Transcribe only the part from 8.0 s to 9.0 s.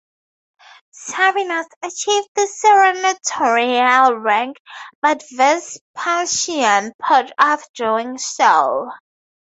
so.